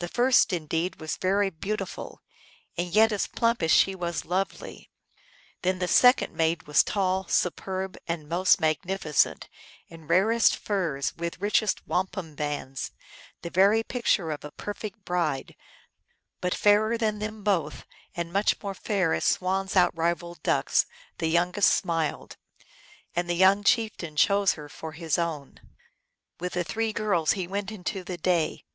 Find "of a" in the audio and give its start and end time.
14.30-14.50